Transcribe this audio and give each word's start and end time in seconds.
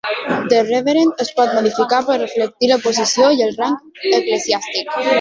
"The 0.53 0.61
Reverend" 0.75 1.21
es 1.25 1.29
pot 1.41 1.53
modificar 1.59 2.01
per 2.09 2.17
reflectir 2.23 2.73
la 2.75 2.81
posició 2.89 3.31
i 3.39 3.49
el 3.51 3.57
rang 3.63 3.81
eclesiàstic. 4.23 5.03